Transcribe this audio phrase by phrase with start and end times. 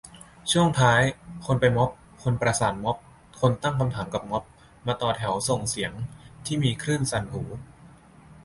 [0.51, 1.01] ช่วงท้าย
[1.45, 1.89] คนไปม็อบ
[2.23, 2.97] คนประสานม็อบ
[3.39, 4.43] คนตั้งคำถามกับม็อบ
[4.87, 5.93] มาต่อแถวส่งเสียง
[6.45, 7.43] ที่มีคลื่นสั่นหู